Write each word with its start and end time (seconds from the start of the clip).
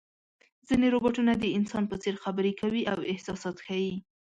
ځینې 0.67 0.87
روباټونه 0.93 1.33
د 1.37 1.45
انسان 1.57 1.83
په 1.91 1.95
څېر 2.03 2.15
خبرې 2.23 2.51
کوي 2.61 2.81
او 2.93 2.99
احساسات 3.11 3.57
ښيي. 3.65 3.95